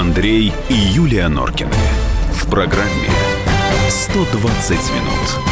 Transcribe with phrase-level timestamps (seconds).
[0.00, 1.74] Андрей и Юлия Норкины.
[2.32, 3.10] В программе
[3.90, 5.44] 120 минут.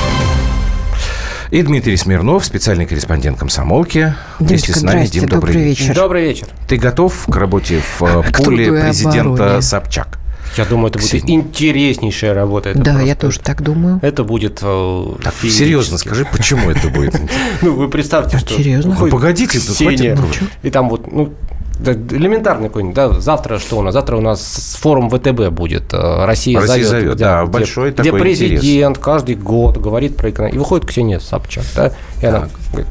[1.50, 4.14] И Дмитрий Смирнов, специальный корреспондент комсомолки.
[4.38, 5.04] Вместе с нами.
[5.04, 5.95] Дим, добрый, добрый вечер.
[5.95, 6.46] Добрый вечер.
[6.66, 9.61] Ты готов к работе в э, К и президента обороне.
[9.61, 10.19] Собчак?
[10.56, 12.71] Я думаю, это будет интереснейшая работа.
[12.71, 13.99] Это Да, просто- я тоже так думаю.
[14.01, 17.20] Это будет э, Так, серьезно скажи, почему это будет?
[17.60, 18.55] Ну, вы представьте, что...
[18.55, 18.96] Серьезно?
[18.98, 21.34] Ну, погодите, ну, Ксения, хватит, ну, И там вот, ну,
[21.79, 23.95] да, элементарный какой-нибудь, да, завтра что у нас?
[23.95, 26.89] Завтра у нас форум ВТБ будет, э, Россия, Россия зовет.
[26.89, 30.57] зовет, где- да, где- большой Где такой президент каждый год говорит про экономику.
[30.57, 32.88] И выходит Ксения Собчак, да, и она говорит,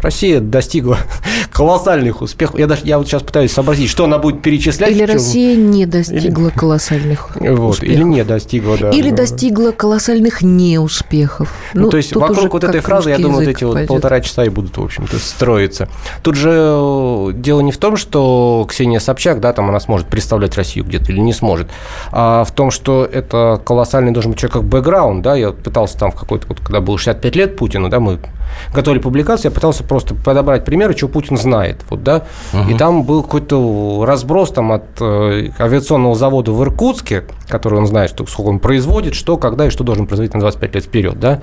[0.00, 0.96] Россия достигла
[1.58, 2.56] колоссальных успехов.
[2.56, 4.92] Я даже я вот сейчас пытаюсь сообразить, что она будет перечислять.
[4.92, 7.96] Или Россия не достигла колоссальных Вот, успехов.
[7.96, 8.90] или не достигла, да.
[8.90, 11.52] Или Ну, достигла колоссальных неуспехов.
[11.74, 13.88] Ну, то есть вокруг вот этой фразы, я думаю, вот эти вот пойдет.
[13.88, 15.88] полтора часа и будут, в общем-то, строиться.
[16.22, 20.56] Тут же э, дело не в том, что Ксения Собчак, да, там она сможет представлять
[20.56, 21.68] Россию где-то или не сможет,
[22.12, 26.12] а в том, что это колоссальный должен быть человек как бэкграунд, да, я пытался там
[26.12, 28.20] в какой-то, вот, когда было 65 лет Путину, да, мы
[28.72, 31.47] готовили публикацию, я пытался просто подобрать примеры, что Путин знает,
[31.90, 32.24] вот, да,
[32.68, 38.10] и там был какой-то разброс там от э, авиационного завода в Иркутске, который он знает,
[38.10, 41.40] что, сколько он производит, что, когда и что должен производить на 25 лет вперед, да,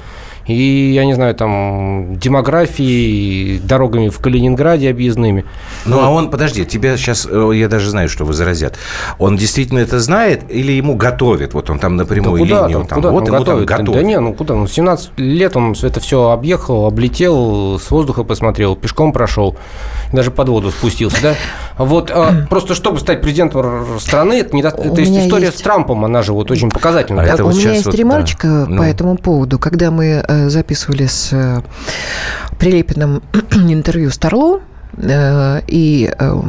[0.47, 5.45] и, я не знаю, там, демографией, дорогами в Калининграде объездными.
[5.85, 8.75] Ну, а он, подожди, тебя сейчас, э, я даже знаю, что возразят.
[9.17, 11.53] Он действительно это знает или ему готовят?
[11.53, 13.67] Вот он там Да напрямую куда линию, там, там, куда вот там ему там готовят?
[13.67, 14.05] Да готовят.
[14.05, 14.53] не, ну куда?
[14.55, 19.55] Ну, 17 лет он это все объехал, облетел, с воздуха посмотрел, пешком прошел,
[20.13, 21.35] даже под воду спустился, да?
[21.77, 26.21] Вот, а, просто чтобы стать президентом страны, это, не, это история есть- с Трампом, она
[26.21, 27.25] же вот очень показательная.
[27.25, 27.97] А это у вот меня есть вот, да.
[27.97, 28.77] ремарочка Ну.
[28.77, 29.57] по этому поводу.
[29.59, 31.61] Когда мы э, записывали с э,
[32.59, 34.61] Прилепиным интервью с Торло,
[34.97, 36.41] э, и э,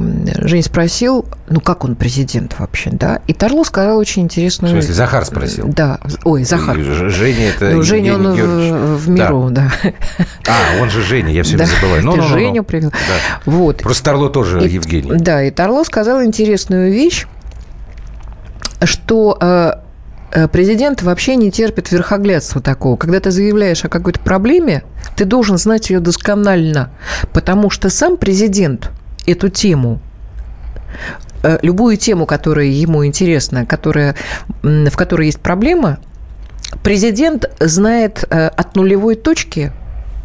[0.47, 3.21] Жень спросил, ну как он президент вообще, да?
[3.27, 4.73] И Торло сказал очень В интересную...
[4.73, 5.67] смысле, Захар спросил?
[5.69, 6.79] Да, ой, Захар.
[6.79, 9.73] И Женя это Ну, Женя, он в, в миру, да.
[10.49, 12.05] А, он же Женя, я все Да, забываю.
[12.05, 12.35] Ну, ты ну, ну, ну.
[12.35, 12.91] Женю привел.
[12.91, 13.41] Да.
[13.47, 13.79] Вот.
[13.79, 15.11] Просто Тарло тоже И- Евгений.
[15.19, 17.27] Да, и Торло сказал интересную вещь,
[18.85, 19.86] что э, э,
[20.53, 22.97] президент вообще не терпит верхоглядства такого.
[22.97, 24.85] Когда ты заявляешь о какой-то проблеме,
[25.17, 26.91] ты должен знать ее досконально,
[27.33, 28.91] потому что сам президент
[29.27, 30.01] эту тему
[31.43, 34.15] э, любую тему, которая ему интересна, которая,
[34.63, 35.99] в которой есть проблема,
[36.83, 39.73] президент знает э, от нулевой точки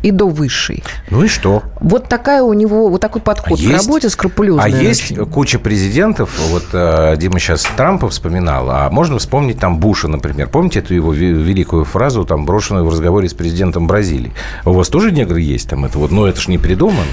[0.01, 0.83] и до высшей.
[1.09, 1.63] Ну и что?
[1.79, 4.63] Вот такая у него, вот такой подход А к есть- работе скрупулезный.
[4.63, 5.25] А есть очень.
[5.25, 10.49] куча президентов, вот э, Дима сейчас Трампа вспоминал, а можно вспомнить там Буша, например.
[10.49, 14.31] Помните эту его ве- великую фразу, там, брошенную в разговоре с президентом Бразилии?
[14.65, 15.85] У вас тоже негры есть там?
[15.85, 17.05] Это вот, ну, это ж не придумано.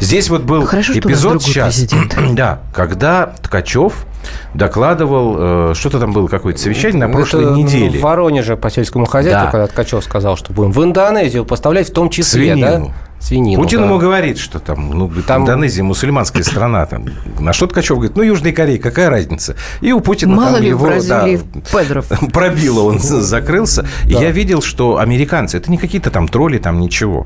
[0.00, 1.84] Здесь вот был Хорошо, эпизод сейчас.
[2.32, 4.06] Да, когда Ткачев
[4.54, 7.98] докладывал, э, что-то там было какое-то совещание на прошлой Это, неделе.
[7.98, 9.50] В Воронеже по сельскому хозяйству, Да.
[9.50, 12.86] когда Ткачев сказал, что будем в Индонезию поставлять в том числе, Свинину.
[12.86, 12.92] да?
[13.22, 13.62] Свинину.
[13.62, 13.84] Путин да.
[13.84, 16.84] ему говорит, что там, ну, говорит, Там- Индонезия мусульманская страна.
[16.86, 17.04] Там.
[17.38, 19.54] На что Ткачев говорит, ну, Южная Корея, какая разница?
[19.80, 22.06] И у Путина Мало там ли в его, Бразилии да, педров.
[22.32, 23.86] пробило, он закрылся.
[24.06, 27.24] И я видел, что американцы, это не какие-то там тролли, там ничего.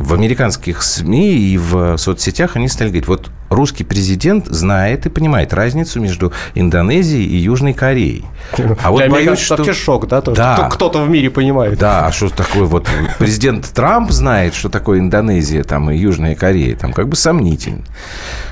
[0.00, 5.52] В американских СМИ и в соцсетях они стали говорить, вот русский президент знает и понимает
[5.54, 8.24] разницу между Индонезией и Южной Кореей.
[8.82, 9.56] А вот Для боюсь, что...
[9.56, 10.20] вообще шок, да?
[10.20, 10.54] То, что Да.
[10.56, 11.78] кто- Кто-то в мире понимает.
[11.78, 12.86] Да, а что такое вот
[13.18, 17.82] президент Трамп знает, что такое Индонезия там и Южная Корея, там как бы сомнительно.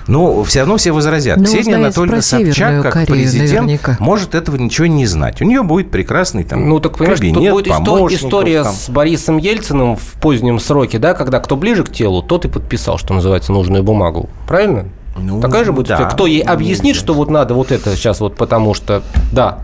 [0.06, 1.38] Но все равно все возразят.
[1.38, 3.96] Ну, Ксения Анатольевна Собчак, как Корею президент, наверняка.
[4.00, 5.40] может этого ничего не знать.
[5.40, 8.72] У нее будет прекрасный там Ну, так понимаешь, тут кабинет, будет исто- помощников история там.
[8.74, 12.98] с Борисом Ельциным в позднем сроке, да, когда кто ближе к телу, тот и подписал,
[12.98, 14.28] что называется, нужную бумагу.
[14.46, 14.83] Правильно?
[15.16, 16.04] Ну, Такая же будет да.
[16.04, 19.02] Кто ей объяснит, что вот надо вот это сейчас вот потому что
[19.32, 19.60] да.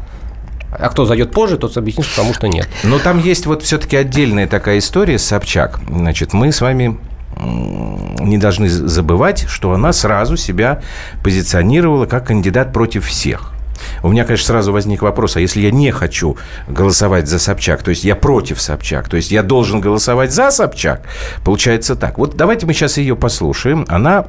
[0.73, 2.69] А кто зайдет позже, тот объяснит, потому что нет.
[2.85, 5.81] Но там есть вот все-таки отдельная такая история с Собчак.
[5.89, 6.97] Значит, мы с вами
[7.41, 10.83] не должны забывать, что она сразу себя
[11.25, 13.53] позиционировала как кандидат против всех.
[14.03, 16.37] У меня, конечно, сразу возник вопрос, а если я не хочу
[16.69, 21.03] голосовать за Собчак, то есть я против Собчак, то есть я должен голосовать за Собчак,
[21.45, 22.19] получается так.
[22.19, 23.87] Вот давайте мы сейчас ее послушаем.
[23.89, 24.27] Она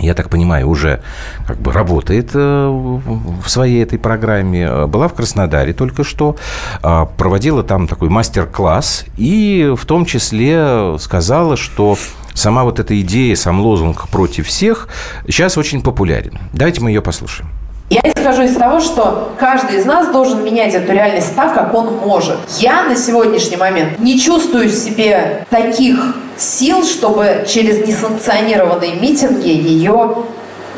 [0.00, 1.02] я так понимаю, уже
[1.46, 4.62] как бы работает э, в своей этой программе.
[4.62, 6.36] Э, Была в Краснодаре только что,
[6.82, 11.96] а, проводила там такой мастер-класс и в том числе сказала, что
[12.34, 14.88] сама вот эта идея, сам лозунг против всех
[15.26, 16.38] сейчас очень популярен.
[16.52, 17.50] Давайте мы ее послушаем.
[17.88, 21.98] Я исхожу из того, что каждый из нас должен менять эту реальность так, как он
[21.98, 22.36] может.
[22.58, 30.16] Я на сегодняшний момент не чувствую в себе таких сил, чтобы через несанкционированные митинги ее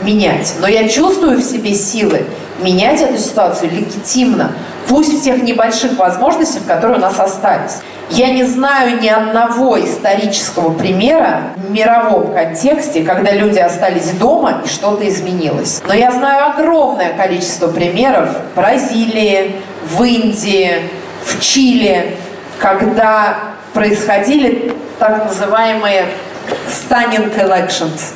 [0.02, 0.54] менять.
[0.60, 2.26] Но я чувствую в себе силы
[2.58, 4.52] менять эту ситуацию легитимно.
[4.88, 7.78] Пусть в тех небольших возможностях, которые у нас остались.
[8.10, 14.68] Я не знаю ни одного исторического примера в мировом контексте, когда люди остались дома и
[14.68, 15.82] что-то изменилось.
[15.86, 20.88] Но я знаю огромное количество примеров в Бразилии, в Индии,
[21.22, 22.16] в Чили,
[22.58, 23.36] когда
[23.74, 26.06] происходили так называемые
[26.66, 28.14] stunning elections,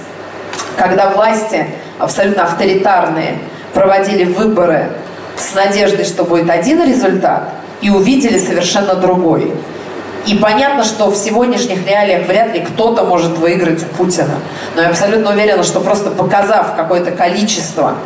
[0.79, 1.67] когда власти
[1.99, 3.39] абсолютно авторитарные
[3.75, 4.91] проводили выборы
[5.37, 9.53] с надеждой, что будет один результат, и увидели совершенно другой.
[10.27, 14.37] И понятно, что в сегодняшних реалиях вряд ли кто-то может выиграть у Путина.
[14.77, 17.97] Но я абсолютно уверена, что просто показав какое-то количество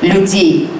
[0.00, 0.70] людей,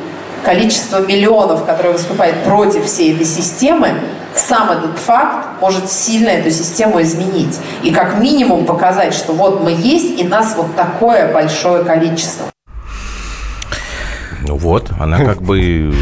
[0.44, 3.94] количество миллионов, которые выступают против всей этой системы,
[4.36, 7.58] сам этот факт может сильно эту систему изменить.
[7.82, 12.53] И как минимум показать, что вот мы есть, и нас вот такое большое количество.
[14.54, 15.92] Ну вот, она как бы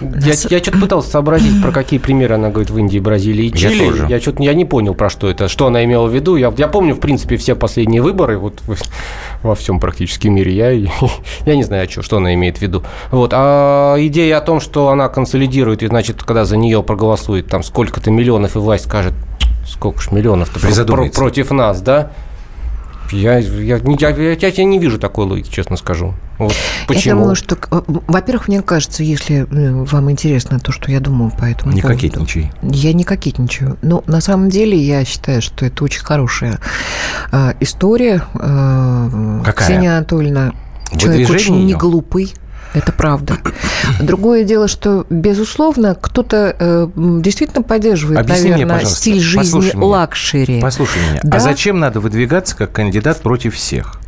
[0.00, 3.84] я, я что-то пытался сообразить, про какие примеры она говорит в Индии, Бразилии и Чили.
[3.84, 4.06] Я тоже.
[4.10, 6.36] Я что-то я не понял, про что это, что она имела в виду.
[6.36, 8.62] Я, я помню, в принципе, все последние выборы вот
[9.42, 10.52] во всем практически мире.
[10.52, 10.70] Я,
[11.46, 12.82] я не знаю, что, что она имеет в виду.
[13.10, 13.30] Вот.
[13.32, 18.10] А идея о том, что она консолидирует, и, значит, когда за нее проголосует там сколько-то
[18.10, 19.14] миллионов, и власть скажет,
[19.66, 22.10] сколько ж миллионов-то про, против нас, да?
[23.10, 26.14] Я, я, я, я, я не вижу такой логики, честно скажу.
[26.40, 26.54] Вот
[26.88, 27.02] почему?
[27.04, 27.58] Я думаю, что,
[28.06, 32.02] во-первых, мне кажется, если э, вам интересно то, что я думаю по этому не поводу.
[32.02, 32.52] Не кокетничай.
[32.62, 33.76] Я не кокетничаю.
[33.82, 36.58] Но на самом деле я считаю, что это очень хорошая
[37.30, 38.22] э, история.
[38.34, 39.68] Э, Какая?
[39.68, 40.52] Ксения Анатольевна
[40.96, 42.32] человек очень неглупый.
[42.72, 43.36] Это правда.
[44.00, 50.52] Другое дело, что, безусловно, кто-то э, действительно поддерживает, Объясни наверное, мне, стиль жизни Послушай luxury.
[50.54, 50.62] Меня.
[50.62, 51.20] Послушай меня.
[51.22, 51.36] Да?
[51.36, 53.99] А зачем надо выдвигаться как кандидат против всех?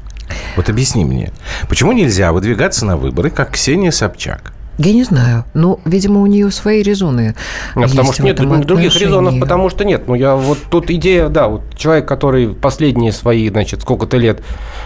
[0.56, 1.32] Вот объясни мне.
[1.68, 4.52] Почему нельзя выдвигаться на выборы, как Ксения Собчак?
[4.84, 5.44] Я не знаю.
[5.54, 7.34] Ну, видимо, у нее свои резоны.
[7.74, 10.04] А потому что нет других резонов, потому что нет.
[10.06, 14.42] Ну, я вот тут идея, да, вот человек, который последние свои, значит, сколько-то лет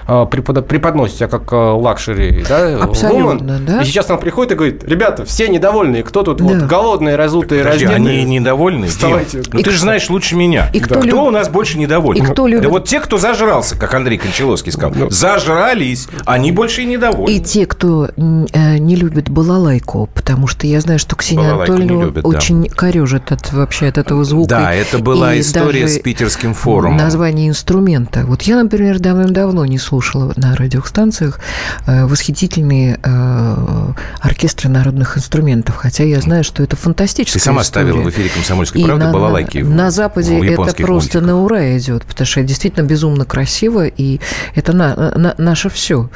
[0.07, 3.83] а, препод, преподносит себя как а, luxury, да, Абсолютно, woman, да.
[3.83, 6.45] И сейчас он приходит и говорит, ребята, все недовольные, кто тут да.
[6.45, 8.23] вот голодные, разутые, Подожди, раздельные.
[8.23, 8.89] они недовольны?
[8.89, 9.43] Вставайте.
[9.53, 10.71] Ну, ты же знаешь лучше меня.
[10.73, 11.01] И кто, да.
[11.01, 12.23] кто у нас больше недоволен?
[12.23, 12.63] И кто любит?
[12.63, 15.11] Да вот те, кто зажрался, как Андрей Кончаловский сказал, ну.
[15.11, 17.37] зажрались, они больше и недовольны.
[17.37, 21.75] И те, кто э, не любит балалайку, Балалайку, потому что я знаю, что Ксения Балалайку
[21.75, 22.69] Анатольевна очень да.
[22.75, 24.51] корежит от, вообще от этого звука.
[24.51, 26.97] Да, это была и история с питерским форумом.
[26.97, 28.25] Название инструмента.
[28.27, 31.41] Вот я, например, давным-давно не слушала на радиостанциях
[31.87, 37.87] э, восхитительные э, оркестры народных инструментов, хотя я знаю, что это фантастическая Ты сама история.
[37.87, 41.23] ставила в эфире «Комсомольской правды» на, балалайки На, на Западе это просто мультиках.
[41.23, 44.21] на ура идет, потому что действительно безумно красиво, и
[44.55, 46.09] это на, на, наше все.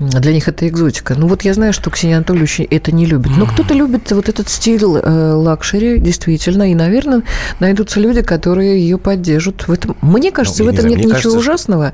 [0.00, 1.14] Для них это экзотика.
[1.14, 3.32] Ну вот я знаю, что Ксения Анатольевна это не любит.
[3.36, 6.70] Но кто-то любит вот этот стиль э, luxury, действительно.
[6.70, 7.22] И, наверное,
[7.60, 9.68] найдутся люди, которые ее поддержат.
[9.68, 11.92] В этом, мне кажется, ну, в этом не знаю, нет ничего кажется, ужасного.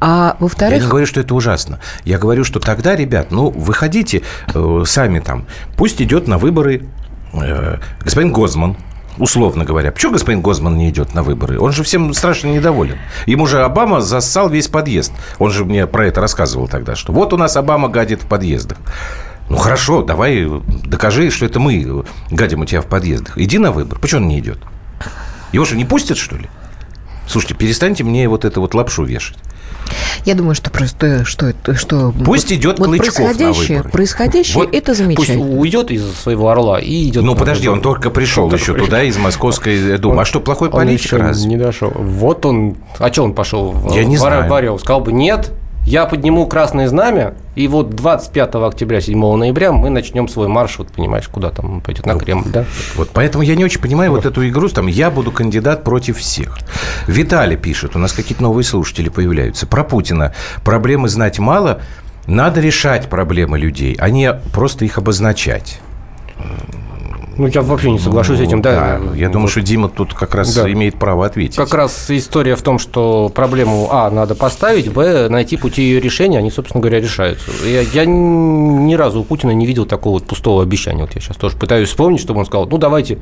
[0.00, 0.78] А во-вторых...
[0.78, 1.80] Я не говорю, что это ужасно.
[2.04, 4.22] Я говорю, что тогда, ребят, ну, выходите
[4.54, 5.46] э, сами там.
[5.76, 6.84] Пусть идет на выборы
[7.32, 8.76] э, господин Гозман,
[9.20, 9.92] условно говоря.
[9.92, 11.60] Почему господин Гозман не идет на выборы?
[11.60, 12.98] Он же всем страшно недоволен.
[13.26, 15.12] Ему же Обама зассал весь подъезд.
[15.38, 18.78] Он же мне про это рассказывал тогда, что вот у нас Обама гадит в подъездах.
[19.48, 20.48] Ну хорошо, давай
[20.86, 23.36] докажи, что это мы гадим у тебя в подъездах.
[23.36, 23.98] Иди на выбор.
[23.98, 24.58] Почему он не идет?
[25.52, 26.48] Его же не пустят, что ли?
[27.26, 29.36] Слушайте, перестаньте мне вот это вот лапшу вешать.
[30.24, 33.90] Я думаю, что просто что это, что пусть идет вот Клычков происходящее, на выборы.
[33.90, 35.44] происходящее вот это замечательно.
[35.44, 37.22] Пусть уйдет из своего орла и идет.
[37.22, 40.22] Ну подожди, он только пришел он еще туда из Московской Думы.
[40.22, 41.44] а что плохой политик раз?
[41.44, 41.92] Не дошел.
[41.94, 42.76] Вот он.
[42.98, 43.74] А что он пошел?
[43.92, 44.48] Я не знаю.
[44.50, 45.50] Варил, сказал бы нет.
[45.90, 50.92] Я подниму красное знамя, и вот 25 октября, 7 ноября мы начнем свой марш, вот
[50.92, 52.64] понимаешь, куда там пойдет, на ну, Кремль, да?
[52.94, 56.58] Вот поэтому я не очень понимаю вот эту игру, там, я буду кандидат против всех.
[57.08, 59.66] Виталий пишет, у нас какие-то новые слушатели появляются.
[59.66, 60.32] Про Путина
[60.62, 61.80] проблемы знать мало,
[62.28, 65.80] надо решать проблемы людей, а не просто их обозначать.
[67.40, 68.98] Ну, я вообще не соглашусь ну, с этим, да.
[68.98, 69.16] да.
[69.16, 69.32] Я вот.
[69.32, 70.70] думаю, что Дима тут как раз да.
[70.70, 71.56] имеет право ответить.
[71.56, 76.36] Как раз история в том, что проблему, а, надо поставить, б, найти пути ее решения,
[76.36, 77.50] они, собственно говоря, решаются.
[77.66, 81.00] Я, я ни разу у Путина не видел такого вот пустого обещания.
[81.00, 83.20] Вот я сейчас тоже пытаюсь вспомнить, чтобы он сказал, ну, давайте,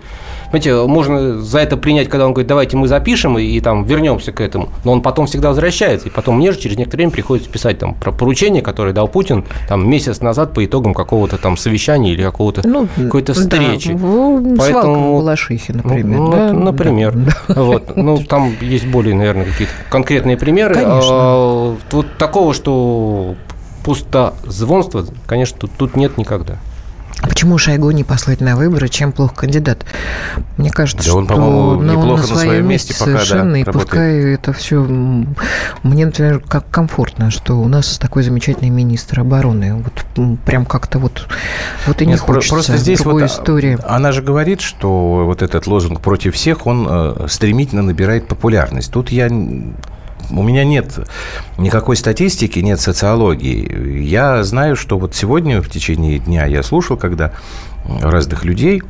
[0.51, 4.33] знаете, можно за это принять, когда он говорит, давайте мы запишем и, и там вернемся
[4.33, 4.71] к этому.
[4.85, 7.95] Но он потом всегда возвращается, и потом мне же через некоторое время приходится писать там
[7.95, 12.67] про поручение, которое дал Путин там месяц назад по итогам какого-то там совещания или какого-то
[12.67, 13.93] ну, какой-то встречи.
[13.93, 15.19] Да, ну, Поэтому...
[15.19, 16.19] Балашихи, например.
[16.19, 16.53] Ну, да?
[16.53, 17.15] Например.
[17.15, 17.63] Да.
[17.63, 17.97] Вот.
[17.97, 20.75] Ну, там есть более, наверное, какие-то конкретные примеры.
[20.75, 21.09] Конечно.
[21.11, 23.37] А, вот такого, что
[23.85, 26.59] пустозвонства, конечно, тут, тут нет никогда.
[27.23, 29.85] Почему Шойгу не послать на выборы, чем плох кандидат?
[30.57, 33.65] Мне кажется, да он, что по-моему, ну, он на своем месте, пока, совершенно, да, и
[33.65, 34.83] пускай это все...
[35.83, 39.83] Мне, например, как комфортно, что у нас такой замечательный министр обороны.
[39.83, 41.27] Вот прям как-то вот,
[41.87, 43.79] вот и не Нет, хочется просто здесь другой вот истории.
[43.85, 48.93] Она же говорит, что вот этот лозунг «против всех», он э, стремительно набирает популярность.
[48.93, 49.29] Тут я
[50.31, 50.99] у меня нет
[51.57, 54.03] никакой статистики, нет социологии.
[54.03, 57.33] Я знаю, что вот сегодня в течение дня я слушал, когда
[58.01, 58.83] разных людей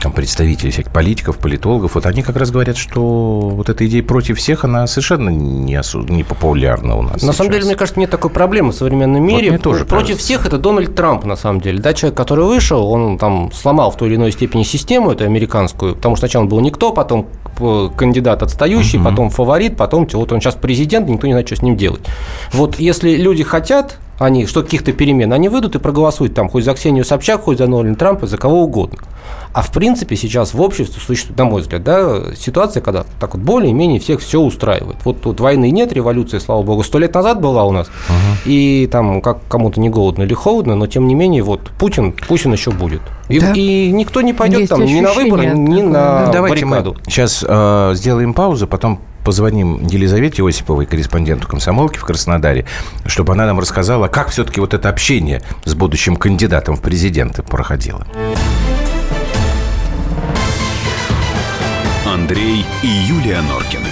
[0.00, 3.00] там, представители всяких политиков, политологов, вот они как раз говорят, что
[3.40, 6.00] вот эта идея против всех, она совершенно не, осу...
[6.00, 7.36] не популярна у нас На сейчас.
[7.36, 9.52] самом деле, мне кажется, нет такой проблемы в современном мире.
[9.52, 10.24] Вот тоже против кажется.
[10.24, 11.80] всех это Дональд Трамп, на самом деле.
[11.80, 15.94] Да, человек, который вышел, он там сломал в той или иной степени систему эту американскую,
[15.94, 17.28] потому что сначала он был никто, потом
[17.96, 19.08] кандидат отстающий, угу.
[19.08, 22.02] потом фаворит, потом вот он сейчас президент, никто не знает, что с ним делать.
[22.52, 26.74] Вот если люди хотят, они что каких-то перемен, они выйдут и проголосуют там хоть за
[26.74, 28.98] Ксению Собчак, хоть за Дональда Трампа, за кого угодно.
[29.52, 33.42] А в принципе сейчас в обществе существует, на мой взгляд, да, ситуация, когда так вот
[33.42, 34.96] более-менее всех все устраивает.
[35.04, 38.16] Вот тут войны нет, революция, слава богу, сто лет назад была у нас, угу.
[38.44, 42.52] и там как кому-то не голодно или холодно, но тем не менее вот Путин, Путин
[42.52, 43.02] еще будет.
[43.28, 43.52] И, да.
[43.54, 46.96] и никто не пойдет Есть там ни на выборы, ни на Давайте баррикаду.
[47.04, 52.64] мы сейчас э, сделаем паузу, потом позвоним Елизавете Осиповой, корреспонденту комсомолки в Краснодаре,
[53.06, 58.06] чтобы она нам рассказала, как все-таки вот это общение с будущим кандидатом в президенты проходило.
[62.06, 63.88] Андрей и Юлия Норкины.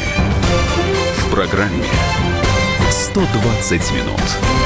[1.18, 1.84] В программе
[2.90, 4.65] 120 минут.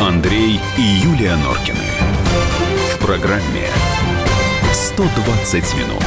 [0.00, 1.78] Андрей и Юлия Норкины.
[2.94, 3.64] В программе
[4.72, 6.04] «120 минут».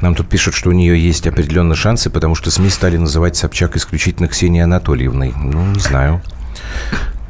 [0.00, 3.76] Нам тут пишут, что у нее есть определенные шансы, потому что СМИ стали называть Собчак
[3.76, 5.34] исключительно Ксенией Анатольевной.
[5.36, 6.22] Ну, не знаю.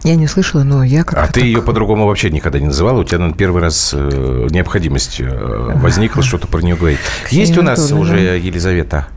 [0.04, 1.44] Я не слышала, но я как-то А ты так...
[1.44, 3.00] ее по-другому вообще никогда не называла?
[3.00, 6.98] У тебя, наверное, первый раз э, необходимость э, возникла что-то про нее говорить.
[7.24, 8.02] Ксения Есть у нас Анатольевна.
[8.02, 9.08] уже Елизавета?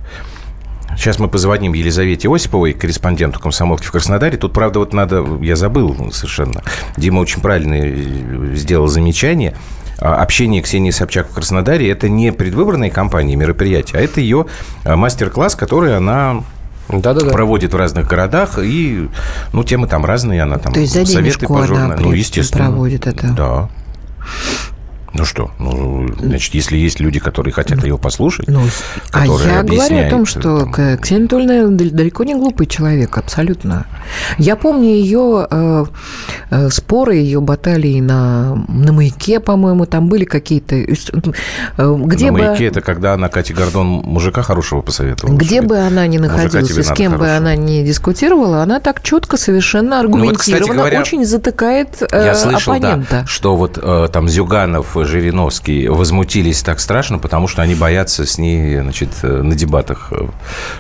[0.96, 4.38] Сейчас мы позвоним Елизавете Осиповой, корреспонденту комсомолки в Краснодаре.
[4.38, 5.26] Тут, правда, вот надо...
[5.42, 6.64] Я забыл совершенно.
[6.98, 9.56] Дима очень правильно э, сделал замечание.
[10.00, 14.48] А, Общение Ксении Собчак в Краснодаре– это не предвыборные кампании, мероприятия, а это ее
[14.84, 16.44] а, мастер-класс, который она
[16.90, 17.32] Да-да-да.
[17.32, 19.10] проводит в разных городах, и,
[19.54, 22.02] ну, темы там разные, она там То есть за советы по она журналу.
[22.02, 22.66] Ну, естественно.
[22.66, 23.32] проводит это?
[23.32, 23.70] Да.
[25.14, 28.62] Ну что, ну, значит, если есть люди, которые хотят ее послушать, Ну,
[29.12, 33.18] а которые я говорю о том, что там, Ксения Анатольевна дал- далеко не глупый человек,
[33.18, 33.86] абсолютно.
[34.38, 35.86] Я помню ее э,
[36.50, 40.76] э, споры, ее баталии на, на маяке, по-моему, там были какие-то...
[40.76, 40.86] э,
[41.78, 42.40] Где на бы...
[42.40, 45.36] маяке это когда она Кате Гордон мужика хорошего посоветовала.
[45.36, 49.38] Где бы она ни находилась и с кем бы она ни дискутировала, она так четко,
[49.38, 53.22] совершенно Ну вот, кстати аргументированно говоря, очень затыкает э, Я слышал, оппонента.
[53.22, 58.38] да, что вот э, там Зюганов, Жириновский возмутились так страшно, потому что они боятся с
[58.38, 60.28] ней, значит, э, на дебатах, э,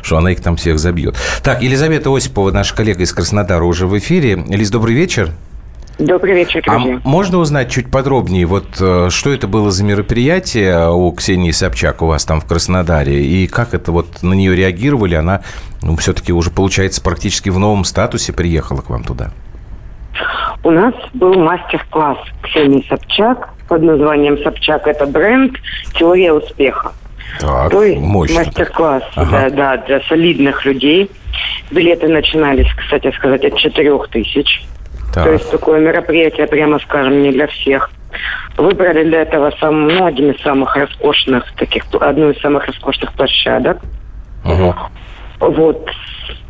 [0.02, 1.16] что она их там всех забьет.
[1.44, 4.36] Так, Елизавета Осипова, наша коллега из Краснодара, уже в эфире.
[4.48, 5.32] Лиз, добрый вечер.
[6.00, 7.00] Добрый вечер, А друзья.
[7.04, 12.08] можно узнать чуть подробнее, вот э, что это было за мероприятие у Ксении Собчак у
[12.08, 15.16] вас там в Краснодаре, и как это вот на нее реагировали?
[15.16, 15.42] Она,
[15.84, 19.32] ну, все-таки уже, получается, практически в новом статусе приехала к вам туда.
[20.64, 25.54] У нас был мастер-класс Ксении Собчак под названием «Собчак– это бренд.
[25.94, 26.94] Теория успеха».
[27.40, 28.36] Так, То есть мощно.
[28.38, 29.50] мастер-класс Ага.
[29.50, 31.10] да, да, для солидных людей.
[31.72, 34.64] Билеты начинались, кстати сказать, от 4 тысяч.
[35.14, 35.24] Так.
[35.26, 37.90] То есть такое мероприятие, прямо скажем, не для всех.
[38.58, 43.80] Выбрали для этого сам, ну, один из самых роскошных таких, одну из самых роскошных площадок.
[44.44, 44.74] Мгм.
[45.40, 45.90] Вот.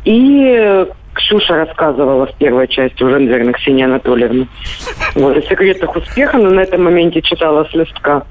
[0.04, 0.84] И
[1.14, 4.46] Ксюша рассказывала в первой части уже, наверное, Ксения Анатольевна.
[5.14, 8.24] Вот, о секретах успеха, но на этом моменте читала с листка,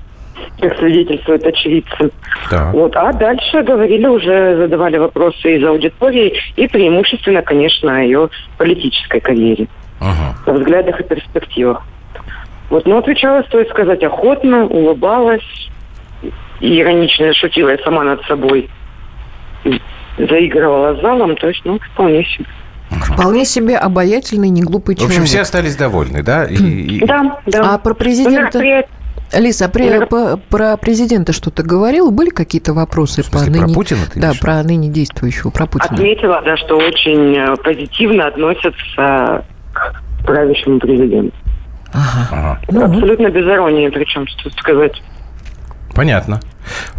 [0.60, 2.12] как свидетельствует очевидцы.
[2.50, 2.74] Так.
[2.74, 9.20] Вот, а дальше говорили уже, задавали вопросы из аудитории и преимущественно, конечно, о ее политической
[9.20, 9.68] карьере,
[10.00, 10.36] Мгм.
[10.46, 11.84] о взглядах и перспективах.
[12.70, 15.70] Вот, но отвечала, стоит сказать, охотно, улыбалась,
[16.62, 18.70] и иронично шутила я сама над собой.
[20.18, 22.46] заигрывала с залом, то есть, ну, вполне себе.
[22.90, 25.20] Вполне себе обаятельный, неглупый В человек.
[25.20, 26.44] общем, все остались довольны, да?
[26.46, 27.74] И- и- Да, да.
[27.74, 28.60] А про Ну, президента...
[28.60, 28.90] мероприятие-
[29.34, 32.12] Лиса, а при- по- про президента что-то говорил?
[32.12, 33.74] Были какие-то вопросы смысле, по про ныне...
[33.76, 35.94] Путина ты Да, имеешь про ныне действующего, про Путина.
[35.94, 41.36] Отметила, да, что очень э, позитивно относятся к правящему президенту.
[41.94, 42.60] Ага.
[42.70, 45.02] Ну, Абсолютно без иронии, причем, что сказать.
[45.94, 46.40] Понятно.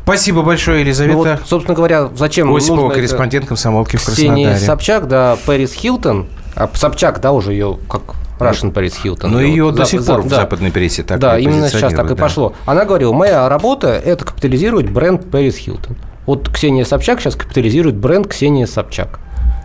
[0.02, 1.16] Спасибо большое, Ну Елизавета.
[1.16, 4.66] вот, собственно говоря, зачем Осипова, нужно это корреспондент комсомолки в Ксения Краснодаре.
[4.66, 6.26] Собчак, да, Пэрис Хилтон.
[6.54, 9.32] А Собчак, да, уже ее как Russian Пэрис Хилтон.
[9.32, 10.37] Но ее вот до сих пор в да.
[10.37, 12.23] западной прессе так Да, именно сейчас так и да.
[12.23, 12.54] пошло.
[12.66, 15.97] Она говорила, моя работа– это капитализировать бренд Пэрис Хилтон.
[16.26, 19.18] Вот Ксения Собчак сейчас капитализирует бренд Ксения Собчак.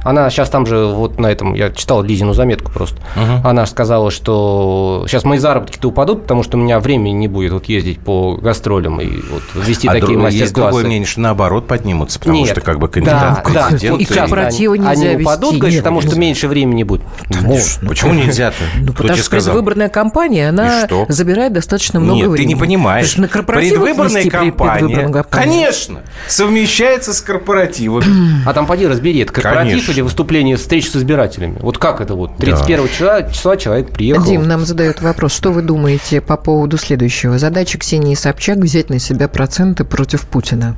[0.08, 2.98] Она сейчас там же, вот на этом, я читал Лизину заметку просто.
[3.44, 7.66] Она сказала, что сейчас мои заработки-то упадут, потому что у меня времени не будет вот
[7.66, 10.88] ездить по гастролям и вот вести А такие друг- есть другое мастер-классы.
[10.88, 12.50] мнение, что наоборот поднимутся, потому Нет.
[12.52, 13.68] что как бы кандидат да, в да.
[13.68, 14.04] президенты...
[14.04, 15.58] И корпоративы они, нельзя они упадут, вести.
[15.60, 17.02] говорит, Нет, потому что меньше времени будет.
[17.42, 17.80] Может.
[17.88, 18.56] Почему нельзя-то?
[18.80, 19.54] Ну, потому что сказал?
[19.54, 21.06] предвыборная кампания, она И что?
[21.10, 22.44] забирает достаточно много Нет, времени.
[22.48, 23.18] ты не понимаешь.
[23.18, 28.46] На Предвыборная кампания, конечно, совмещается с корпоративами.
[28.46, 31.58] А там поди разбери, это корпоратив Или выступление, встреча с избирателями.
[31.60, 32.38] Вот как это вот?
[32.38, 34.24] 31 числа, числа человек приехал.
[34.24, 37.40] Дим нам задает вопрос, что вы думаете по поводу следующего?
[37.40, 40.76] Задача Ксении Собчак взять на себя проценты против Путина.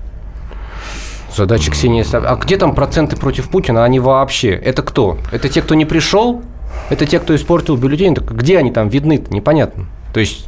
[1.35, 2.31] Задача Ксении Собчак.
[2.31, 3.83] А где там проценты против Путина?
[3.83, 4.51] Они вообще.
[4.51, 5.17] Это кто?
[5.33, 6.41] Это те, кто не пришел?
[6.89, 8.15] Это те, кто испортил бюллетень?
[8.15, 9.87] Так где они там видны Непонятно.
[10.13, 10.45] То есть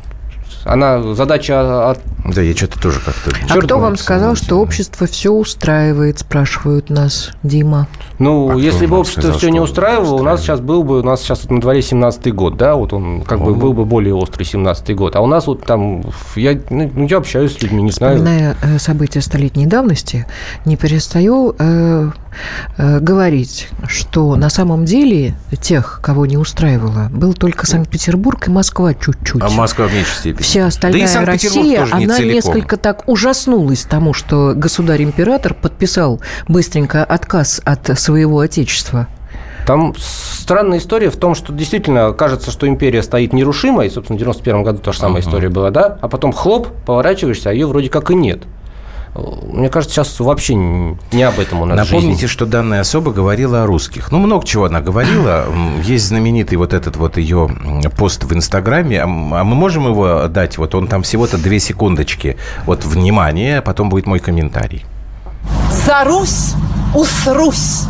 [0.64, 2.00] она задача от...
[2.26, 3.32] Да, я что-то тоже как-то...
[3.32, 7.88] А Черт кто вам сказал, что общество все устраивает, спрашивают нас, Дима.
[8.20, 11.04] Ну, А если бы общество сказал, все не устраивало, у нас сейчас был бы, у
[11.04, 13.56] нас сейчас на дворе 17-й год, да, вот он как бы О.
[13.56, 15.16] был бы более острый 17-й год.
[15.16, 16.04] А у нас вот там,
[16.36, 18.18] я, ну, я общаюсь с людьми, не знаю.
[18.18, 20.28] Вспоминая э, события столетней давности,
[20.66, 22.12] не перестаю э,
[22.78, 29.42] говорить, что на самом деле тех, кого не устраивало, был только Санкт-Петербург и Москва чуть-чуть.
[29.42, 30.44] А Москва в меньшей степени.
[30.44, 32.34] Вся остальная да Россия, не она целиком.
[32.36, 39.08] несколько так ужаснулась тому, что государь-император подписал быстренько отказ от своего отечества.
[39.66, 44.20] Там странная история в том, что действительно кажется, что империя стоит нерушимой, и, собственно, в
[44.20, 47.90] 91 году та же самая история была, да, а потом хлоп, поворачиваешься, а ее вроде
[47.90, 48.44] как и нет.
[49.14, 52.32] Мне кажется, сейчас вообще не об этом у нас Напомните, жизнь.
[52.32, 54.12] что данная особа говорила о русских.
[54.12, 55.46] Ну, много чего она говорила.
[55.84, 57.50] Есть знаменитый вот этот вот ее
[57.98, 59.02] пост в Инстаграме.
[59.02, 60.58] А мы можем его дать?
[60.58, 62.38] Вот он там всего-то две секундочки.
[62.66, 64.86] Вот, внимание, а потом будет мой комментарий.
[65.86, 66.54] За Русь
[66.96, 67.84] усрусь.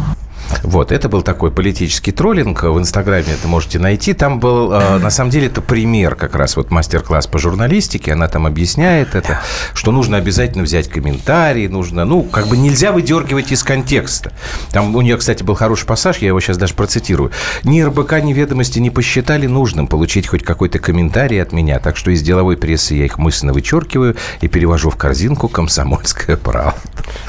[0.64, 2.64] Вот, это был такой политический троллинг.
[2.64, 4.14] В Инстаграме это можете найти.
[4.14, 8.14] Там был, э, на самом деле, это пример как раз вот мастер-класс по журналистике.
[8.14, 9.42] Она там объясняет это,
[9.74, 14.32] что нужно обязательно взять комментарии, нужно, ну, как бы нельзя выдергивать из контекста.
[14.72, 17.32] Там у нее, кстати, был хороший пассаж, я его сейчас даже процитирую.
[17.64, 22.12] Ни РБК, ни ведомости не посчитали нужным получить хоть какой-то комментарий от меня, так что
[22.12, 26.76] из деловой прессы я их мысленно вычеркиваю и перевожу в корзинку «Комсомольская правда».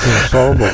[0.04, 0.70] Ну, слава богу.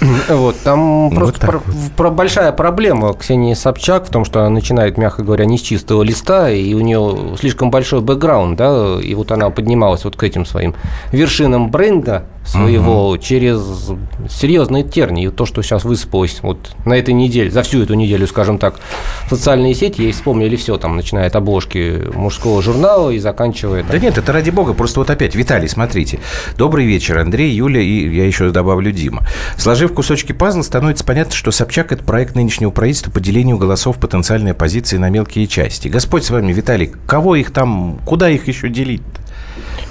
[0.30, 1.62] Вот, там просто так
[1.96, 6.02] про- большая проблема Ксении Собчак в том, что она начинает, мягко говоря, не с чистого
[6.02, 10.46] листа, и у нее слишком большой бэкграунд, да, и вот она поднималась вот к этим
[10.46, 10.74] своим
[11.12, 13.90] вершинам бренда своего через
[14.28, 15.26] серьезные тернии.
[15.26, 18.80] И то, что сейчас высыпалось вот на этой неделе, за всю эту неделю, скажем так,
[19.28, 23.84] социальные сети, ей вспомнили все, там, начиная от обложки мужского журнала и заканчивая...
[23.84, 24.72] Да нет, это ради бога.
[24.72, 26.18] Просто вот опять, Виталий, смотрите.
[26.56, 29.22] Добрый вечер, Андрей, Юля и я еще добавлю Дима.
[29.56, 34.52] Сложив кусочки пазла, становится понятно, что Собчак– это проект нынешнего правительства по делению голосов потенциальной
[34.52, 35.88] оппозиции на мелкие части.
[35.88, 39.19] Господь с вами, Виталий, кого их там, куда их еще делить-то?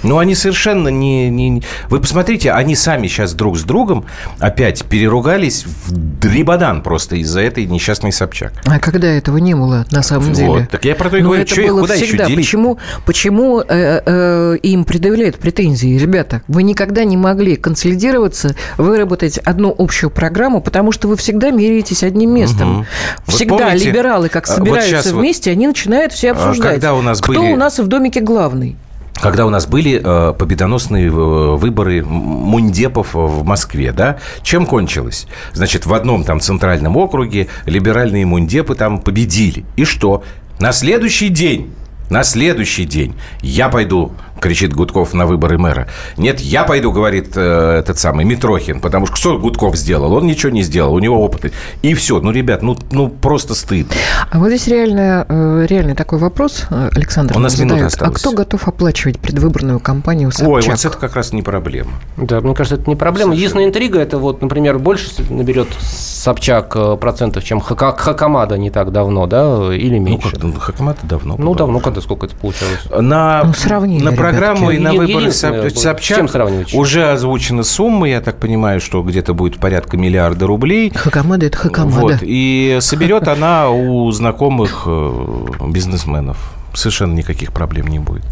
[0.02, 1.62] Ну, они совершенно не, не...
[1.88, 4.06] Вы посмотрите, они сами сейчас друг с другом
[4.38, 8.52] опять переругались в дребодан просто из-за этой несчастной Собчак.
[8.66, 10.68] А когда этого не было, на самом Вот, деле?
[10.70, 12.26] так я про то и Ну, говорю, это что их было куда еще всегда.
[12.26, 12.44] делить?
[12.46, 13.64] Почему, почему э,
[14.04, 15.98] э, им предъявляют претензии?
[15.98, 22.02] Ребята, вы никогда не могли консолидироваться, выработать одну общую программу, потому что вы всегда меряетесь
[22.02, 22.86] одним местом.
[23.26, 26.72] Вот Всегда помните, либералы, как а, вот собираются вот, вместе, они начинают все а, обсуждать.
[26.72, 28.76] когда у нас Кто были- у нас в домике главный?
[29.14, 35.26] Когда у нас были э, победоносные э, выборы мундепов в Москве, да, чем кончилось?
[35.52, 39.64] Значит, в одном там центральном округе либеральные мундепы там победили.
[39.76, 40.22] И что?
[40.58, 41.72] На следующий день
[42.10, 45.88] На следующий день я пойду кричит Гудков на выборы мэра.
[46.16, 50.12] Нет, я пойду, говорит э, этот самый Митрохин, потому что что Гудков сделал?
[50.14, 51.52] Он ничего не сделал, у него опыт.
[51.82, 52.20] И все.
[52.20, 53.94] Ну, ребят, ну, ну просто стыдно.
[54.30, 57.36] А вот здесь реально, э, реальный такой вопрос, э, Александр.
[57.36, 57.70] У нас задает.
[57.70, 58.20] минута А осталась.
[58.20, 60.48] кто готов оплачивать предвыборную кампанию Собчак?
[60.48, 61.92] Ой, вот это как раз не проблема.
[62.16, 63.34] Да, мне кажется, это не проблема.
[63.34, 68.92] Единственная интрига, это вот, например, больше наберет Собчак э, процентов, чем Хака- Хакамада не так
[68.92, 70.30] давно, да, или Ну, меньше.
[70.32, 71.36] как, ну, Хакамата давно.
[71.38, 72.80] Ну, давно, когда сколько это получалось?
[72.90, 76.30] На, Ну, сравнили, на программу и на выборы Соб- вот Собчак
[76.74, 80.92] уже озвучена сумма, я так понимаю, что где-то будет порядка миллиарда рублей.
[80.94, 82.00] Хакамада– это Хакамада.
[82.00, 86.52] Вот, и соберет она у знакомых э, бизнесменов.
[86.74, 88.24] Совершенно никаких проблем не будет.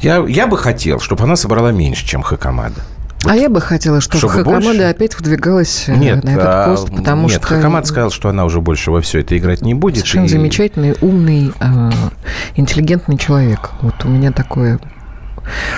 [0.00, 2.82] Я, я бы хотел, чтобы она собрала меньше, чем Хакамада.
[3.24, 4.82] А я бы хотела, чтобы, Чтобы Хакамада больше?
[4.82, 7.46] опять выдвигалась э, Нет, на этот а, пост, потому нет, что...
[7.46, 9.98] Хакамад сказал, что она уже больше во все это играть не будет.
[9.98, 11.90] Совершенно и- замечательный, умный, э,
[12.56, 13.70] интеллигентный человек.
[13.80, 14.80] Вот у меня такое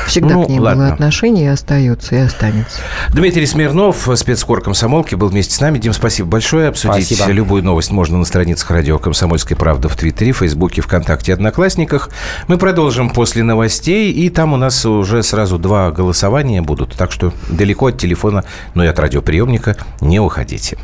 [0.07, 0.85] всегда Ну, к ней ладно.
[0.85, 2.81] было отношение и остается, и останется.
[3.11, 5.79] Дмитрий Смирнов, спецкор комсомолки, был вместе с нами.
[5.79, 6.69] Дим, спасибо большое.
[6.69, 7.31] Обсудить Спасибо.
[7.31, 12.11] любую новость можно на страницах радио «Комсомольская правда» в Твиттере, Фейсбуке, ВКонтакте, Одноклассниках.
[12.49, 16.95] Мы продолжим после новостей, и там у нас уже сразу два голосования будут.
[16.95, 20.79] Так что далеко от телефона, но и от радиоприемника не уходите.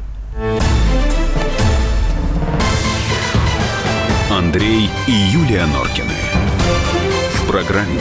[4.31, 6.15] Андрей и Юлия Норкины.
[7.35, 8.01] В программе